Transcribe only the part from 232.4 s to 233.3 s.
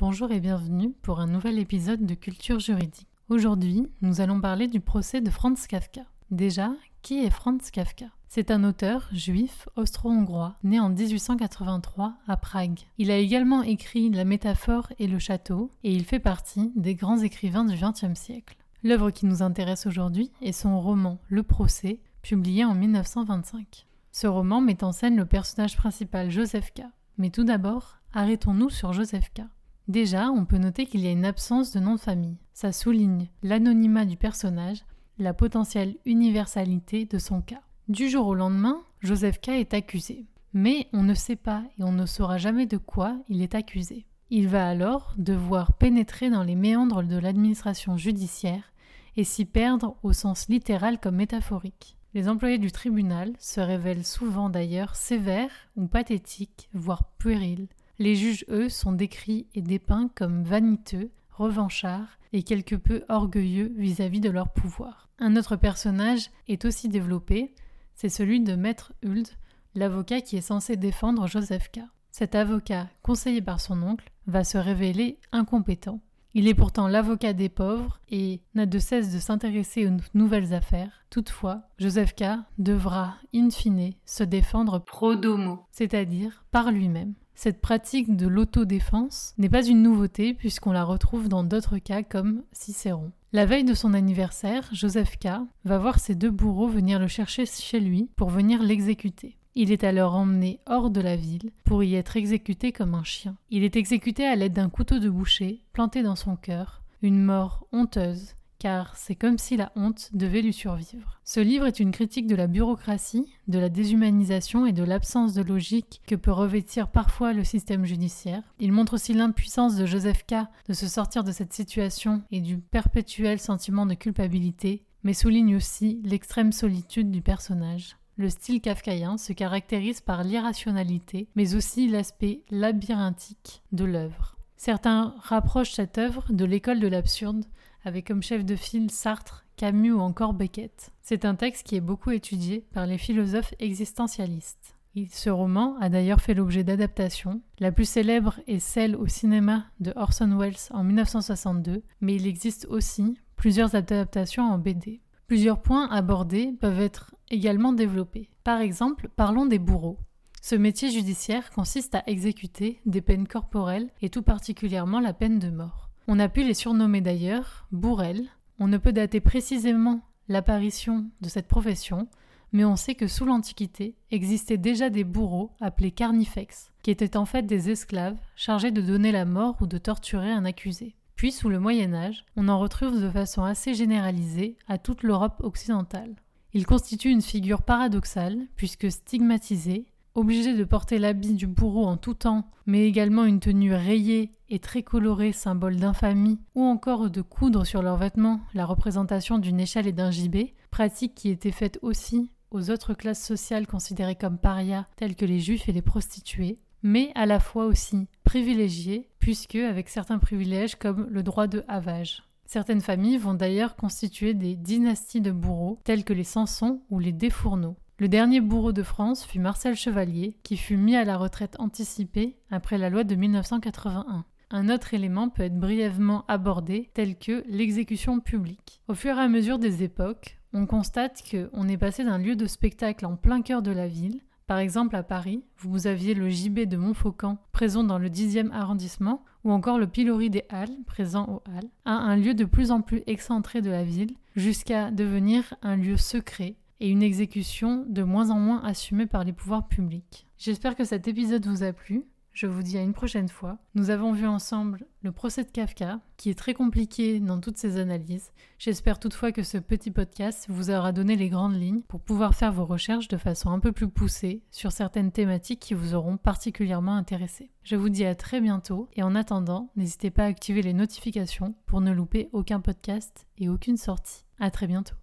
spectacle en